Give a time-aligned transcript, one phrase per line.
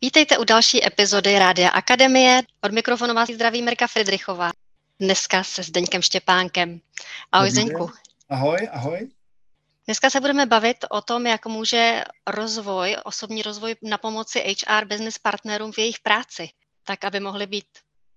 [0.00, 2.42] Vítejte u další epizody Rádia Akademie.
[2.60, 4.50] Od mikrofonu vás zdraví Mirka Friedrichová.
[5.00, 6.80] Dneska se Zdeňkem Štěpánkem.
[7.32, 7.90] Ahoj Zdeňku.
[8.28, 9.10] Ahoj, ahoj.
[9.86, 15.18] Dneska se budeme bavit o tom, jak může rozvoj, osobní rozvoj na pomoci HR business
[15.18, 16.48] partnerům v jejich práci,
[16.84, 17.66] tak aby mohli být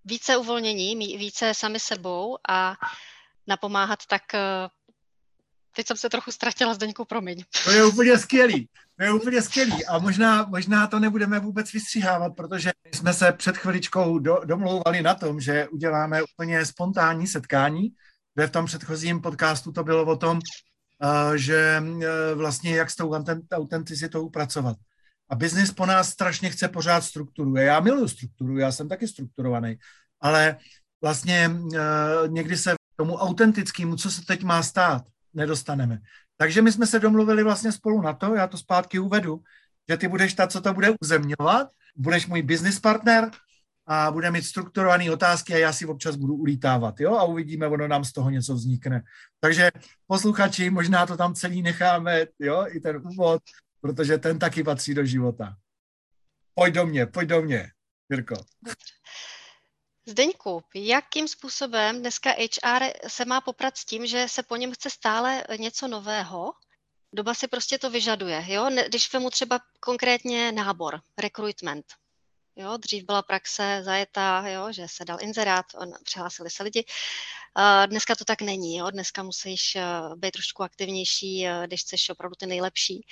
[0.06, 2.76] více uvolnění, více sami sebou a
[3.48, 4.24] napomáhat tak
[5.76, 7.44] Teď jsem se trochu ztratila, Zdeňku, promiň.
[7.64, 8.70] To je úplně skvělý.
[8.98, 9.86] To je úplně skvělý.
[9.86, 15.14] A možná, možná to nebudeme vůbec vystřihávat, protože jsme se před chviličkou do, domlouvali na
[15.14, 17.90] tom, že uděláme úplně spontánní setkání,
[18.36, 22.02] kde v tom předchozím podcastu to bylo o tom, uh, že uh,
[22.36, 23.12] vlastně jak s tou
[23.52, 24.78] autenticitou pracovat.
[25.30, 27.56] A biznis po nás strašně chce pořád strukturu.
[27.56, 29.78] Já miluji strukturu, já jsem taky strukturovaný,
[30.22, 30.58] ale
[31.02, 31.72] vlastně uh,
[32.28, 36.00] někdy se tomu autentickému, co se teď má stát, nedostaneme.
[36.38, 39.42] Takže my jsme se domluvili vlastně spolu na to, já to zpátky uvedu,
[39.90, 43.32] že ty budeš ta, co to bude uzemňovat, budeš můj business partner
[43.88, 47.88] a bude mít strukturované otázky a já si občas budu ulítávat, jo, a uvidíme, ono
[47.88, 49.04] nám z toho něco vznikne.
[49.40, 49.72] Takže
[50.08, 53.42] posluchači, možná to tam celý necháme, jo, i ten úvod,
[53.82, 55.56] protože ten taky patří do života.
[56.54, 57.72] Pojď do mě, pojď do mě,
[58.10, 58.36] Jirko.
[60.06, 64.90] Zdeňku, jakým způsobem dneska HR se má poprat s tím, že se po něm chce
[64.90, 66.54] stále něco nového?
[67.14, 68.46] Doba si prostě to vyžaduje.
[68.48, 68.70] Jo?
[68.88, 71.86] Když vemu třeba konkrétně nábor, recruitment.
[72.56, 72.78] Jo?
[72.78, 74.72] Dřív byla praxe zajetá, jo?
[74.72, 75.66] že se dal inzerát,
[76.04, 76.86] přihlásili se lidi.
[77.86, 78.78] Dneska to tak není.
[78.78, 78.90] Jo?
[78.90, 79.84] Dneska musíš eh,
[80.16, 83.06] být trošku aktivnější, eh, když chceš opravdu ty nejlepší.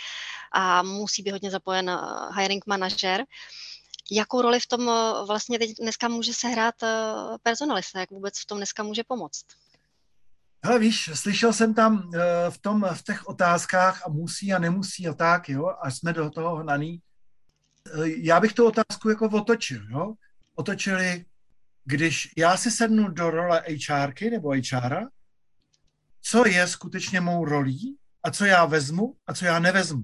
[0.51, 3.25] A musí být hodně zapojen eh, hiring manažer
[4.11, 6.87] jakou roli v tom eh, vlastně teď dneska může sehrát eh,
[7.43, 9.45] personalista, jak vůbec v tom dneska může pomoct?
[10.63, 12.19] Ale víš, slyšel jsem tam eh,
[12.49, 16.29] v, tom, v těch otázkách a musí a nemusí a tak, jo, a jsme do
[16.29, 17.01] toho hnaný.
[18.05, 20.13] Já bych tu otázku jako otočil, jo.
[20.55, 21.25] Otočili,
[21.85, 25.07] když já si sednu do role HRky nebo HRa,
[26.21, 30.03] co je skutečně mou rolí a co já vezmu a co já nevezmu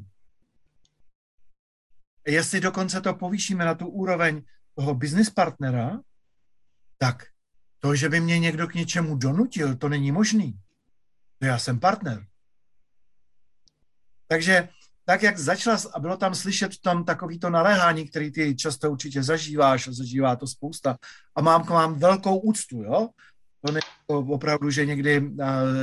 [2.27, 4.41] jestli dokonce to povýšíme na tu úroveň
[4.75, 5.99] toho business partnera,
[6.97, 7.23] tak
[7.79, 10.59] to, že by mě někdo k něčemu donutil, to není možný.
[11.39, 12.25] To já jsem partner.
[14.27, 14.69] Takže
[15.05, 19.23] tak, jak začala, a bylo tam slyšet tam takový to naléhání, který ty často určitě
[19.23, 20.97] zažíváš, a zažívá to spousta,
[21.35, 23.09] a mám k vám velkou úctu, jo?
[23.65, 25.31] To není opravdu, že někdy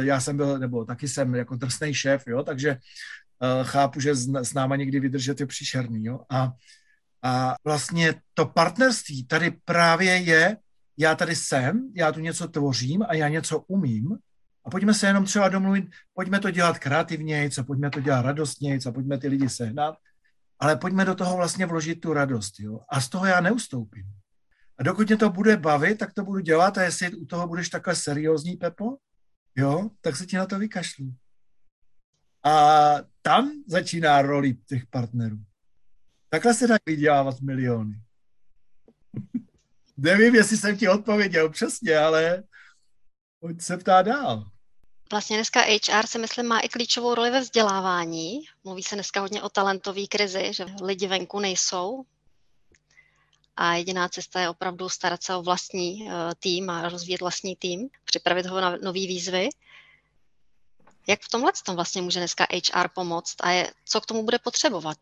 [0.00, 2.42] já jsem byl, nebo taky jsem jako drsný šéf, jo?
[2.42, 2.76] takže
[3.62, 6.04] chápu, že s náma někdy vydržet je příšerný.
[6.04, 6.20] Jo?
[6.30, 6.52] A,
[7.22, 10.56] a vlastně to partnerství tady právě je,
[10.96, 14.18] já tady jsem, já tu něco tvořím a já něco umím
[14.64, 15.84] a pojďme se jenom třeba domluvit,
[16.14, 19.94] pojďme to dělat kreativněji, co pojďme to dělat radostněji, co pojďme ty lidi sehnat,
[20.58, 22.60] ale pojďme do toho vlastně vložit tu radost.
[22.60, 22.80] Jo?
[22.88, 24.04] A z toho já neustoupím.
[24.78, 27.68] A dokud mě to bude bavit, tak to budu dělat a jestli u toho budeš
[27.68, 28.96] takhle seriózní, Pepo,
[29.56, 31.14] jo, tak se ti na to vykašlu.
[32.44, 35.38] A tam začíná roli těch partnerů.
[36.28, 37.94] Takhle se dají vydělávat miliony.
[39.96, 42.42] Nevím, jestli jsem ti odpověděl přesně, ale
[43.40, 44.50] pojď se ptá dál.
[45.12, 48.40] Vlastně dneska HR se myslím má i klíčovou roli ve vzdělávání.
[48.64, 52.04] Mluví se dneska hodně o talentové krizi, že lidi venku nejsou.
[53.56, 57.88] A jediná cesta je opravdu starat se o vlastní uh, tým a rozvíjet vlastní tým,
[58.04, 59.48] připravit ho na nové výzvy.
[61.06, 64.38] Jak v tomhle tom vlastně může dneska HR pomoct a je, co k tomu bude
[64.38, 64.98] potřebovat?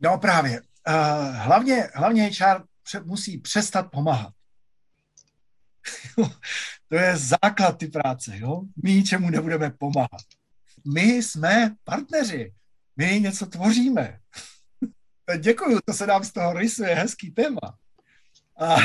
[0.00, 0.60] No právě.
[0.60, 2.64] Uh, hlavně, hlavně HR
[3.04, 4.32] musí přestat pomáhat.
[6.88, 8.38] to je základ ty práce.
[8.38, 8.62] Jo?
[8.82, 10.24] My ničemu nebudeme pomáhat.
[10.94, 12.54] My jsme partneři.
[12.96, 14.18] My něco tvoříme.
[15.38, 17.78] Děkuju, to se nám z toho rysuje hezký téma.
[18.56, 18.82] A, uh,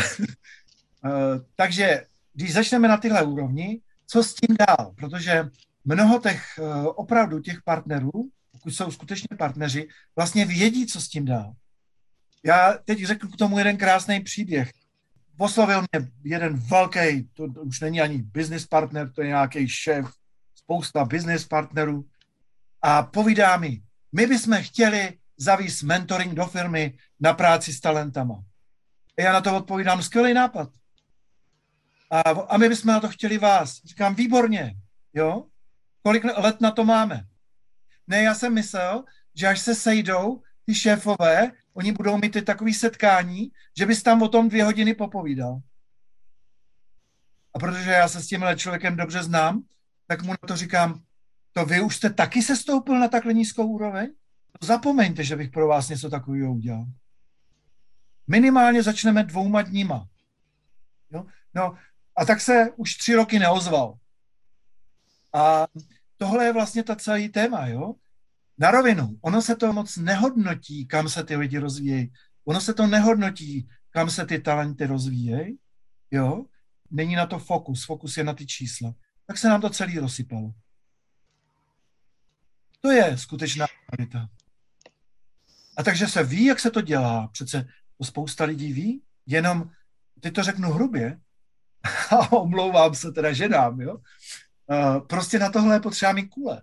[1.55, 4.93] takže když začneme na tyhle úrovni, co s tím dál?
[4.97, 5.49] Protože
[5.85, 8.11] mnoho těch eh, opravdu těch partnerů,
[8.51, 11.53] pokud jsou skutečně partneři, vlastně vědí, co s tím dál.
[12.45, 14.71] Já teď řeknu k tomu jeden krásný příběh.
[15.37, 20.05] Poslovil mě jeden velký, to už není ani business partner, to je nějaký šéf,
[20.55, 22.05] spousta business partnerů
[22.81, 23.81] a povídá mi,
[24.11, 28.43] my bychom chtěli zavíst mentoring do firmy na práci s talentama.
[29.17, 30.69] A já na to odpovídám, skvělý nápad.
[32.11, 33.81] A, a my bychom na to chtěli vás.
[33.85, 34.75] Říkám, výborně,
[35.13, 35.45] jo?
[36.03, 37.27] Kolik let na to máme?
[38.07, 39.03] Ne, já jsem myslel,
[39.35, 44.21] že až se sejdou ty šéfové, oni budou mít ty takový setkání, že bys tam
[44.21, 45.59] o tom dvě hodiny popovídal.
[47.53, 49.63] A protože já se s tímhle člověkem dobře znám,
[50.07, 51.03] tak mu na to říkám,
[51.51, 54.13] to vy už jste taky se stoupil na takhle nízkou úroveň?
[54.61, 56.85] Zapomeňte, že bych pro vás něco takového udělal.
[58.27, 60.07] Minimálně začneme dvouma dníma.
[61.11, 61.25] Jo?
[61.53, 61.77] No
[62.17, 63.97] a tak se už tři roky neozval.
[65.33, 65.67] A
[66.17, 67.93] tohle je vlastně ta celý téma, jo?
[68.57, 72.11] Na rovinu, ono se to moc nehodnotí, kam se ty lidi rozvíjejí.
[72.45, 75.57] Ono se to nehodnotí, kam se ty talenty rozvíjejí,
[76.11, 76.45] jo?
[76.91, 78.93] Není na to fokus, fokus je na ty čísla.
[79.25, 80.51] Tak se nám to celý rozsypalo.
[82.81, 84.29] To je skutečná realita.
[85.77, 87.27] A takže se ví, jak se to dělá.
[87.27, 89.71] Přece to spousta lidí ví, jenom,
[90.19, 91.19] teď to řeknu hrubě,
[92.11, 93.97] a omlouvám se teda ženám, jo,
[95.07, 96.61] prostě na tohle je potřeba mít kule.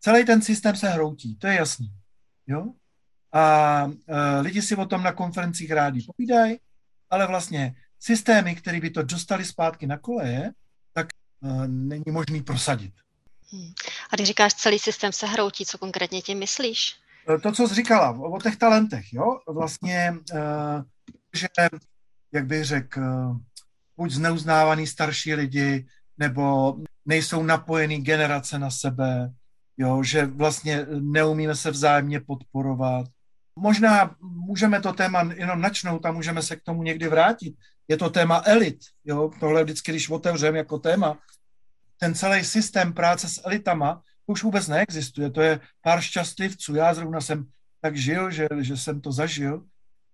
[0.00, 1.92] Celý ten systém se hroutí, to je jasný.
[2.46, 2.66] Jo?
[3.32, 3.90] A a
[4.40, 6.58] lidi si o tom na konferencích rádi povídají,
[7.10, 10.52] ale vlastně systémy, které by to dostali zpátky na koleje,
[10.92, 11.06] tak
[11.42, 12.94] a, není možný prosadit.
[13.52, 13.72] Hmm.
[14.12, 16.96] A když říkáš, celý systém se hroutí, co konkrétně tím myslíš?
[17.42, 20.82] To, co jsi říkala o těch talentech, jo, vlastně, uh,
[21.34, 21.46] že,
[22.32, 23.36] jak bych řekl, uh,
[23.96, 25.86] buď zneuznávaný starší lidi,
[26.18, 26.76] nebo
[27.08, 29.32] nejsou napojený generace na sebe,
[29.76, 33.06] jo, že vlastně neumíme se vzájemně podporovat.
[33.56, 37.54] Možná můžeme to téma jenom načnout a můžeme se k tomu někdy vrátit.
[37.88, 38.78] Je to téma elit.
[39.04, 39.30] Jo?
[39.40, 41.18] Tohle vždycky, když otevřeme jako téma,
[41.98, 45.30] ten celý systém práce s elitama už vůbec neexistuje.
[45.30, 46.74] To je pár šťastlivců.
[46.74, 47.46] Já zrovna jsem
[47.80, 49.64] tak žil, že, že jsem to zažil.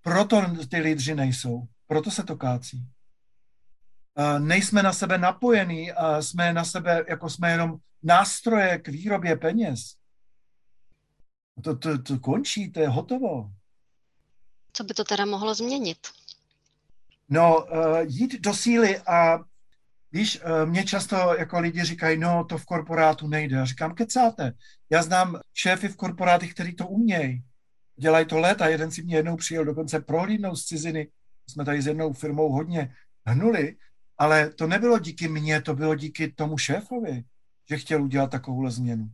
[0.02, 1.66] Proto ty lídři nejsou.
[1.86, 2.86] Proto se to kácí
[4.38, 9.94] nejsme na sebe napojení a jsme na sebe, jako jsme jenom nástroje k výrobě peněz.
[11.62, 13.50] To, to, to končí, to je hotovo.
[14.72, 15.98] Co by to teda mohlo změnit?
[17.28, 19.38] No, uh, jít do síly a
[20.12, 23.56] víš, mě často jako lidi říkají, no to v korporátu nejde.
[23.56, 24.52] Já říkám, kecáte.
[24.90, 27.42] Já znám šéfy v korporátech, kteří to umějí.
[27.96, 28.66] Dělají to léta.
[28.66, 31.08] Jeden si mě jednou přijel dokonce prohlídnout z ciziny.
[31.50, 32.94] Jsme tady s jednou firmou hodně
[33.26, 33.76] hnuli
[34.18, 37.24] ale to nebylo díky mně, to bylo díky tomu šéfovi,
[37.68, 39.10] že chtěl udělat takovouhle změnu.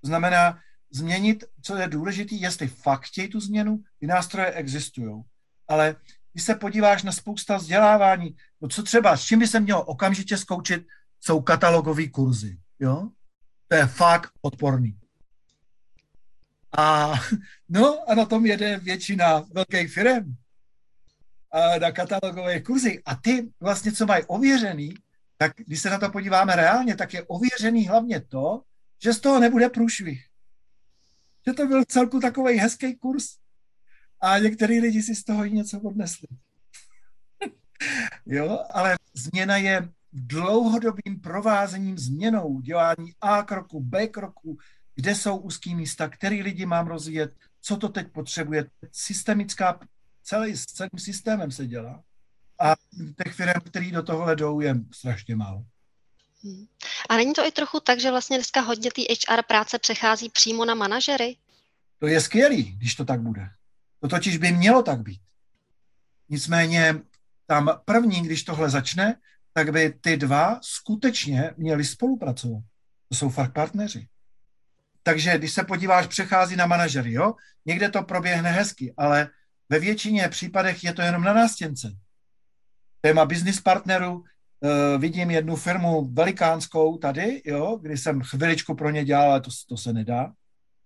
[0.00, 0.58] To znamená,
[0.90, 5.22] změnit, co je důležité, jestli fakt chtějí tu změnu, ty nástroje existují.
[5.68, 5.96] Ale
[6.32, 10.36] když se podíváš na spousta vzdělávání, no co třeba, s čím by se mělo okamžitě
[10.36, 10.86] zkoučit,
[11.20, 12.58] jsou katalogové kurzy.
[12.80, 13.08] Jo?
[13.68, 14.98] To je fakt odporný.
[16.78, 17.12] A,
[17.68, 20.34] no, a na tom jede většina velkých firm
[21.80, 23.02] na katalogové kurzy.
[23.06, 24.94] A ty vlastně, co mají ověřený,
[25.36, 28.62] tak když se na to podíváme reálně, tak je ověřený hlavně to,
[29.02, 30.26] že z toho nebude průšvih.
[31.46, 33.24] Že to byl celku takový hezký kurz
[34.20, 36.28] a některý lidi si z toho i něco odnesli.
[38.26, 44.58] jo, ale změna je dlouhodobým provázením změnou, dělání A kroku, B kroku,
[44.94, 48.70] kde jsou úzký místa, který lidi mám rozvíjet, co to teď potřebuje.
[48.92, 49.80] Systemická
[50.24, 52.02] celý, s celým systémem se dělá.
[52.60, 52.74] A
[53.24, 55.64] těch firm, který do toho jdou, je strašně málo.
[56.44, 56.66] Hmm.
[57.08, 60.64] A není to i trochu tak, že vlastně dneska hodně té HR práce přechází přímo
[60.64, 61.36] na manažery?
[61.98, 63.48] To je skvělý, když to tak bude.
[64.00, 65.20] To totiž by mělo tak být.
[66.28, 66.94] Nicméně
[67.46, 69.16] tam první, když tohle začne,
[69.52, 72.62] tak by ty dva skutečně měli spolupracovat.
[73.08, 74.08] To jsou fakt partneři.
[75.02, 77.34] Takže když se podíváš, přechází na manažery, jo?
[77.66, 79.30] Někde to proběhne hezky, ale
[79.68, 81.96] ve většině případech je to jenom na nástěnce.
[83.00, 84.24] Téma business partnerů, uh,
[84.98, 89.76] vidím jednu firmu velikánskou tady, jo, kdy jsem chviličku pro ně dělal, ale to, to
[89.76, 90.32] se nedá,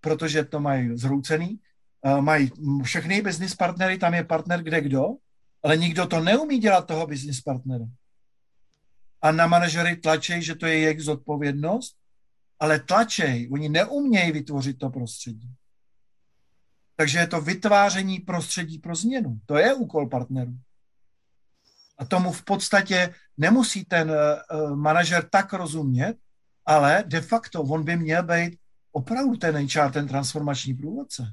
[0.01, 1.61] protože to mají zhroucený.
[2.03, 2.51] Uh, mají
[2.83, 5.05] všechny business partnery, tam je partner kde kdo,
[5.63, 7.85] ale nikdo to neumí dělat toho business partnera.
[9.23, 11.97] A na manažery tlačej, že to je jejich zodpovědnost,
[12.61, 15.55] ale tlačej, oni neumějí vytvořit to prostředí.
[17.01, 19.41] Takže je to vytváření prostředí pro změnu.
[19.47, 20.59] To je úkol partnerů.
[21.99, 26.17] A tomu v podstatě nemusí ten uh, manažer tak rozumět,
[26.67, 28.59] ale de facto on by měl být
[28.93, 31.33] opravdu ten HR, ten transformační průvodce.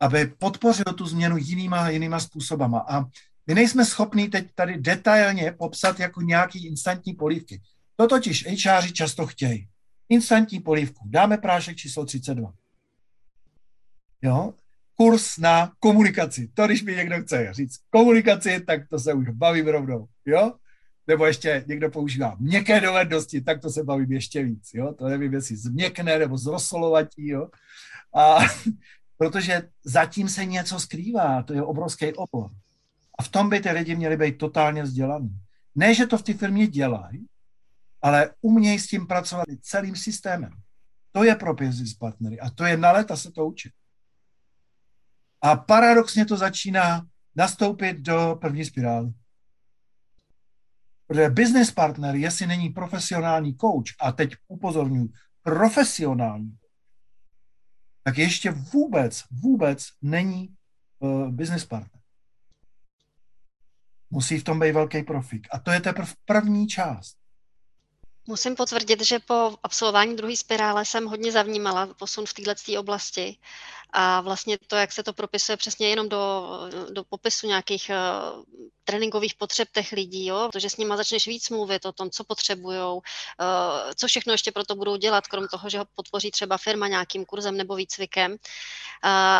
[0.00, 2.78] Aby podpořil tu změnu jinýma jinýma způsobama.
[2.88, 3.04] A
[3.46, 7.62] my nejsme schopni teď tady detailně popsat jako nějaký instantní polívky.
[7.96, 9.68] To totiž HRi často chtějí.
[10.08, 11.04] Instantní polívku.
[11.08, 12.52] Dáme prášek číslo 32
[14.22, 14.54] jo,
[14.96, 16.50] kurz na komunikaci.
[16.54, 20.52] To, když mi někdo chce říct komunikaci, tak to se už bavím rovnou, jo.
[21.06, 24.92] Nebo ještě někdo používá měkké dovednosti, tak to se bavím ještě víc, jo.
[24.92, 27.48] To nevím, jestli změkne nebo zrosolovatí, jo.
[28.14, 28.38] A
[29.18, 32.50] protože zatím se něco skrývá, to je obrovský obor.
[33.18, 35.40] A v tom by ty lidi měli být totálně vzdělaní.
[35.74, 37.26] Ne, že to v té firmě dělají,
[38.02, 40.52] ale umějí s tím pracovat celým systémem.
[41.12, 43.72] To je pro business partnery a to je na léta se to učit.
[45.42, 49.12] A paradoxně to začíná nastoupit do první spirály.
[51.06, 55.08] Protože business partner, jestli není profesionální coach, a teď upozorňuji,
[55.42, 56.58] profesionální,
[58.02, 60.56] tak ještě vůbec, vůbec není
[60.98, 62.02] uh, business partner.
[64.10, 65.48] Musí v tom být velký profik.
[65.52, 67.16] A to je teprve první část.
[68.30, 73.38] Musím potvrdit, že po absolvování druhé spirále jsem hodně zavnímala posun v této oblasti
[73.90, 76.50] a vlastně to, jak se to propisuje přesně jenom do,
[76.90, 78.44] do popisu nějakých uh,
[78.84, 80.48] tréninkových potřeb těch lidí, jo?
[80.52, 83.00] protože s nimi začneš víc mluvit o tom, co potřebují, uh,
[83.96, 87.24] co všechno ještě pro to budou dělat, krom toho, že ho podpoří třeba firma nějakým
[87.24, 88.32] kurzem nebo výcvikem.
[88.32, 88.38] Uh,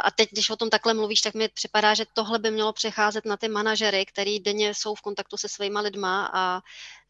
[0.05, 3.25] a teď, když o tom takhle mluvíš, tak mi připadá, že tohle by mělo přecházet
[3.25, 6.61] na ty manažery, který denně jsou v kontaktu se svýma lidma a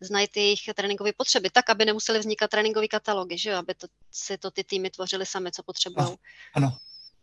[0.01, 3.59] znají ty jejich tréninkové potřeby, tak, aby nemuseli vznikat tréninkové katalogy, že jo?
[3.59, 6.17] aby to, si to ty týmy tvořily sami, co potřebují.
[6.55, 6.77] Ano,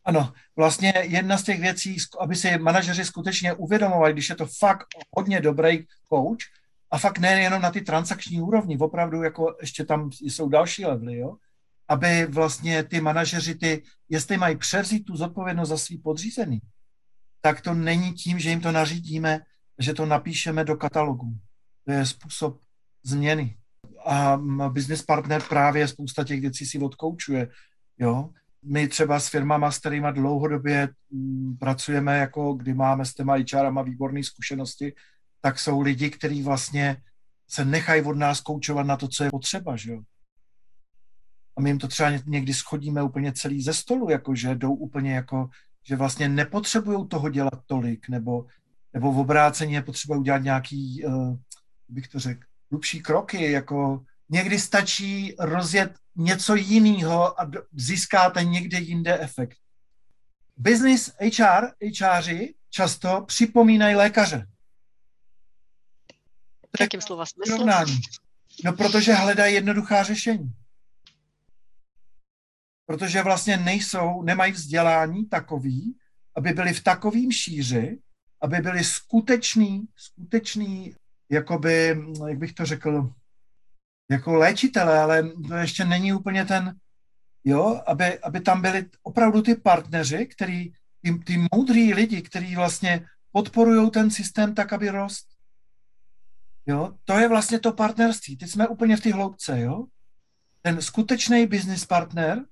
[0.05, 4.88] ano, vlastně jedna z těch věcí, aby si manažeři skutečně uvědomovali, když je to fakt
[5.17, 6.38] hodně dobrý coach,
[6.91, 11.17] a fakt ne jenom na ty transakční úrovni, opravdu jako ještě tam jsou další levely,
[11.17, 11.36] jo?
[11.88, 16.60] aby vlastně ty manažeři, ty, jestli mají převzít tu zodpovědnost za svý podřízený,
[17.41, 19.39] tak to není tím, že jim to nařídíme,
[19.79, 21.38] že to napíšeme do katalogu.
[21.86, 22.60] To je způsob
[23.05, 23.57] změny.
[24.05, 24.38] A
[24.69, 27.50] business partner právě spousta těch věcí si odkoučuje.
[28.00, 28.29] Jo?
[28.65, 30.89] my třeba s firmama, s kterými dlouhodobě
[31.59, 34.93] pracujeme, jako kdy máme s těma HRama výborné zkušenosti,
[35.41, 36.97] tak jsou lidi, kteří vlastně
[37.47, 40.01] se nechají od nás koučovat na to, co je potřeba, že jo.
[41.57, 45.15] A my jim to třeba někdy schodíme úplně celý ze stolu, jako že jdou úplně
[45.15, 45.50] jako,
[45.88, 48.45] že vlastně nepotřebují toho dělat tolik, nebo,
[48.93, 51.38] nebo v obráceně potřebují dělat nějaký, uh,
[51.89, 52.43] bych to řekl,
[52.75, 59.58] hlubší kroky, jako někdy stačí rozjet něco jiného a získáte někde jinde efekt.
[60.58, 64.48] Business HR, HRi často připomínají lékaře.
[66.77, 67.65] V jakým slova smyslu?
[68.63, 70.53] No, protože hledají jednoduchá řešení.
[72.86, 75.98] Protože vlastně nejsou, nemají vzdělání takový,
[76.36, 78.00] aby byli v takovým šíři,
[78.41, 80.96] aby byli skutečný, skutečný,
[81.29, 83.10] jakoby, jak bych to řekl,
[84.12, 86.75] jako léčitele, ale to ještě není úplně ten,
[87.44, 93.05] jo, aby, aby tam byli opravdu ty partneři, který, ty, ty moudrý lidi, kteří vlastně
[93.32, 95.27] podporují ten systém tak, aby rost.
[96.67, 98.38] Jo, to je vlastně to partnerství.
[98.38, 99.86] Teď jsme úplně v té hloubce, jo.
[100.62, 102.46] Ten skutečný business partner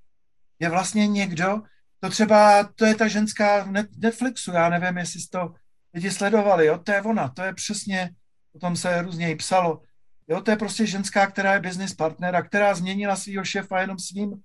[0.60, 1.62] je vlastně někdo,
[2.00, 5.54] to třeba, to je ta ženská v Netflixu, já nevím, jestli to
[5.94, 8.10] lidi sledovali, jo, to je ona, to je přesně,
[8.56, 9.82] o tom se různě i psalo,
[10.28, 14.00] Jo, to je prostě ženská, která je business partner a která změnila svého šéfa jenom
[14.00, 14.44] svým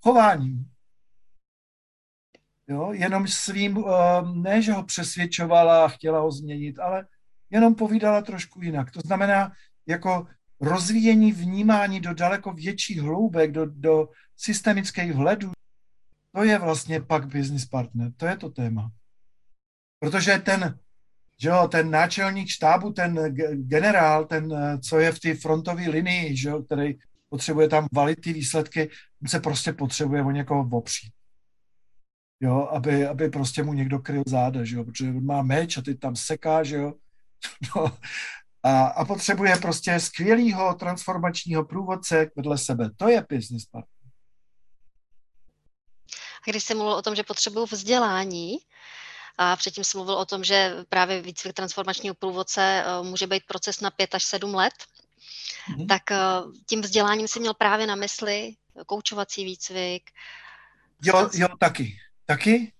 [0.00, 0.70] chováním.
[2.68, 7.06] Jo, jenom svým, uh, ne, že ho přesvědčovala a chtěla ho změnit, ale
[7.50, 8.90] jenom povídala trošku jinak.
[8.90, 9.52] To znamená,
[9.86, 10.26] jako
[10.60, 15.52] rozvíjení vnímání do daleko větších hloubek, do, do systemických vhledů,
[16.32, 18.90] to je vlastně pak business partner, to je to téma.
[19.98, 20.78] Protože ten
[21.42, 26.36] že jo, ten náčelník štábu, ten generál, ten, eh, co je v té frontové linii,
[26.36, 26.94] že jo, který
[27.28, 28.90] potřebuje tam valit ty výsledky,
[29.22, 31.12] on se prostě potřebuje o někoho opřít.
[32.40, 35.82] Jo, aby, aby prostě mu někdo kryl záda, že jo, protože on má meč a
[35.82, 36.94] ty tam seká, že jo.
[37.76, 37.98] No,
[38.62, 42.90] a, a potřebuje prostě skvělého transformačního průvodce vedle sebe.
[42.96, 44.10] To je business partner.
[46.46, 48.58] A když jsi mluvil o tom, že potřebují vzdělání,
[49.38, 53.80] a předtím jsem mluvil o tom, že právě výcvik transformačního průvodce eh, může být proces
[53.80, 54.74] na pět až sedm let.
[55.68, 55.86] Mm-hmm.
[55.86, 56.18] Tak eh,
[56.66, 58.54] tím vzděláním si měl právě na mysli
[58.86, 60.10] koučovací výcvik.
[61.02, 61.96] Jo, jo, taky.
[62.26, 62.72] Taky.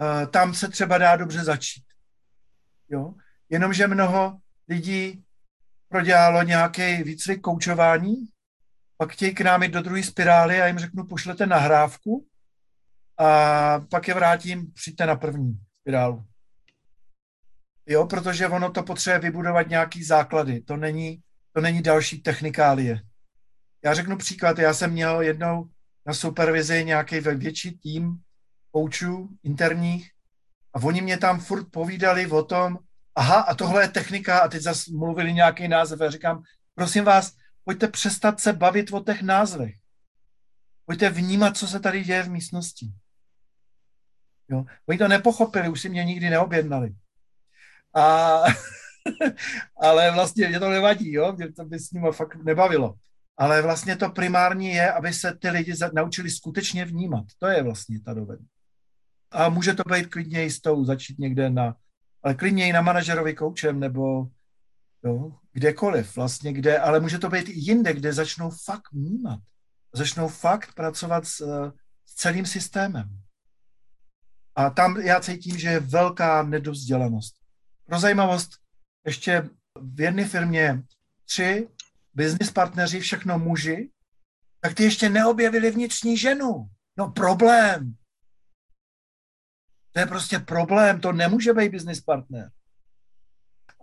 [0.00, 1.84] Uh, tam se třeba dá dobře začít.
[2.88, 3.14] Jo?
[3.48, 4.38] Jenomže mnoho
[4.68, 5.24] lidí
[5.88, 8.28] prodělalo nějaký výcvik koučování,
[8.96, 12.27] pak chtějí k nám jít do druhé spirály a jim řeknu, pošlete nahrávku
[13.18, 16.24] a pak je vrátím, přijďte na první spirálu.
[17.86, 20.60] Jo, protože ono to potřebuje vybudovat nějaký základy.
[20.60, 21.22] To není,
[21.52, 23.00] to není další technikálie.
[23.84, 24.58] Já řeknu příklad.
[24.58, 25.68] Já jsem měl jednou
[26.06, 28.18] na supervizi nějaký větší tým
[28.70, 30.10] koučů interních
[30.74, 32.78] a oni mě tam furt povídali o tom,
[33.14, 36.42] aha, a tohle je technika a teď zase mluvili nějaký název a říkám,
[36.74, 37.32] prosím vás,
[37.64, 39.74] pojďte přestat se bavit o těch názvech.
[40.86, 42.86] Pojďte vnímat, co se tady děje v místnosti.
[44.50, 44.64] Jo?
[44.88, 46.94] Oni to nepochopili, už si mě nikdy neobjednali.
[47.94, 48.42] A,
[49.80, 51.32] ale vlastně mě to nevadí, jo?
[51.32, 52.94] mě to by s nimi fakt nebavilo.
[53.36, 57.24] Ale vlastně to primární je, aby se ty lidi naučili skutečně vnímat.
[57.38, 58.52] To je vlastně ta dovednost.
[59.30, 61.76] A může to být klidně i s tou, začít někde na,
[62.22, 64.26] ale klidně i na manažerovi koučem nebo
[65.04, 69.40] jo, kdekoliv vlastně, kde, ale může to být i jinde, kde začnou fakt vnímat.
[69.94, 71.36] Začnou fakt pracovat s,
[72.06, 73.08] s celým systémem.
[74.58, 77.34] A tam já cítím, že je velká nedozdělanost.
[77.84, 78.50] Pro zajímavost,
[79.06, 79.50] ještě
[79.80, 80.82] v jedné firmě
[81.24, 81.68] tři
[82.14, 83.90] business partneři, všechno muži,
[84.60, 86.68] tak ty ještě neobjevili vnitřní ženu.
[86.96, 87.94] No problém.
[89.92, 92.50] To je prostě problém, to nemůže být business partner.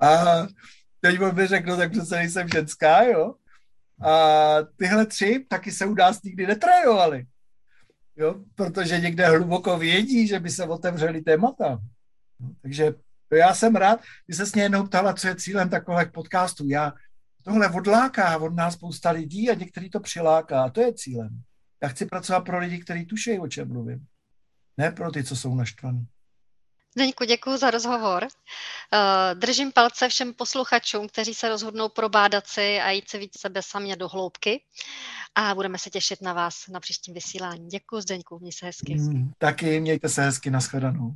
[0.02, 0.08] A
[1.00, 3.36] teď by řekl, no tak přece nejsem ženská, jo.
[4.06, 7.26] A tyhle tři taky se u nás nikdy netrénovali.
[8.18, 11.82] Jo, protože někde hluboko vědí, že by se otevřeli témata.
[12.40, 12.94] No, takže
[13.34, 16.68] já jsem rád, když se s mě jednou ptala, co je cílem takových podcastů.
[16.68, 16.94] Já
[17.44, 21.42] tohle odláká od nás spousta lidí a některý to přiláká a to je cílem.
[21.84, 24.06] Já chci pracovat pro lidi, kteří tušejí, o čem mluvím.
[24.78, 26.08] Ne pro ty, co jsou naštvaní.
[26.98, 28.28] Zdeňku, děkuji za rozhovor.
[28.94, 33.62] Eh, držím palce všem posluchačům, kteří se rozhodnou probádat si a jít se víc sebe
[33.64, 34.62] sami do hloubky.
[35.36, 37.68] A budeme se těšit na vás na příštím vysílání.
[37.68, 38.96] Děkuji, Zdeňku, měj se hezky.
[38.96, 41.16] Mm, taky mějte se hezky, nashledanou.